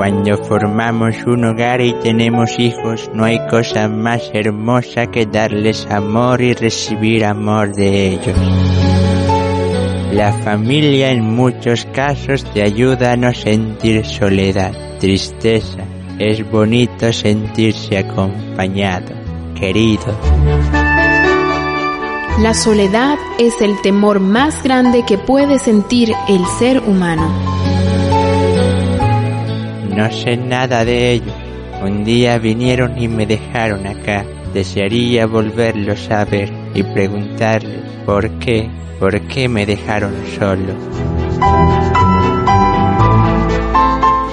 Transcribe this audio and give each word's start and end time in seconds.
Cuando 0.00 0.38
formamos 0.38 1.14
un 1.26 1.44
hogar 1.44 1.82
y 1.82 1.92
tenemos 1.92 2.58
hijos, 2.58 3.10
no 3.12 3.26
hay 3.26 3.38
cosa 3.50 3.86
más 3.86 4.30
hermosa 4.32 5.08
que 5.08 5.26
darles 5.26 5.86
amor 5.90 6.40
y 6.40 6.54
recibir 6.54 7.22
amor 7.22 7.74
de 7.74 8.14
ellos. 8.14 8.34
La 10.10 10.32
familia 10.32 11.10
en 11.10 11.22
muchos 11.22 11.84
casos 11.92 12.44
te 12.54 12.62
ayuda 12.62 13.12
a 13.12 13.16
no 13.18 13.34
sentir 13.34 14.06
soledad, 14.06 14.72
tristeza. 14.98 15.84
Es 16.18 16.50
bonito 16.50 17.12
sentirse 17.12 17.98
acompañado, 17.98 19.14
querido. 19.54 20.16
La 22.38 22.54
soledad 22.54 23.18
es 23.38 23.60
el 23.60 23.78
temor 23.82 24.18
más 24.18 24.62
grande 24.62 25.04
que 25.06 25.18
puede 25.18 25.58
sentir 25.58 26.14
el 26.26 26.46
ser 26.58 26.78
humano. 26.78 27.59
No 29.90 30.10
sé 30.10 30.36
nada 30.36 30.84
de 30.84 31.12
ello. 31.12 31.32
Un 31.82 32.04
día 32.04 32.38
vinieron 32.38 32.96
y 33.00 33.08
me 33.08 33.26
dejaron 33.26 33.86
acá. 33.86 34.24
Desearía 34.54 35.26
volverlos 35.26 36.10
a 36.10 36.24
ver 36.24 36.52
y 36.74 36.82
preguntarles 36.82 37.82
por 38.06 38.30
qué, 38.38 38.70
por 38.98 39.20
qué 39.22 39.48
me 39.48 39.66
dejaron 39.66 40.14
solo. 40.38 40.74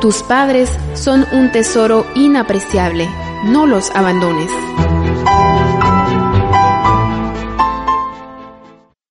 Tus 0.00 0.22
padres 0.22 0.70
son 0.94 1.26
un 1.32 1.50
tesoro 1.50 2.06
inapreciable. 2.14 3.08
No 3.44 3.66
los 3.66 3.90
abandones. 3.90 4.50